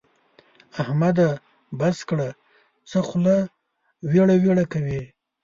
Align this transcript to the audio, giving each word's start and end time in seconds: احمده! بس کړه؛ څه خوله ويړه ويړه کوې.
احمده! 0.81 1.29
بس 1.79 1.97
کړه؛ 2.09 2.29
څه 2.89 2.97
خوله 3.07 3.37
ويړه 4.09 4.35
ويړه 4.43 4.65
کوې. 4.73 5.01